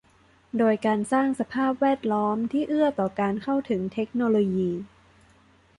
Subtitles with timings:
[0.57, 4.71] โดยการสร้างสภาพแวดล้อมที่เอื้อต่อการเข้าถึงเทคโนโลยี